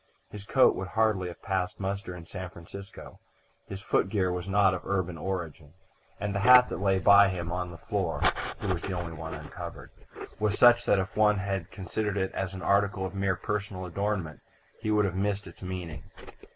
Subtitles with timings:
[0.31, 3.19] His coat would hardly have passed muster in San Francisco:
[3.67, 5.75] his footgear was not of urban origin,
[6.19, 8.19] and the hat that lay by him on the floor
[8.59, 9.91] (he was the only one uncovered)
[10.39, 14.39] was such that if one had considered it as an article of mere personal adornment
[14.81, 16.01] he would have missed its meaning.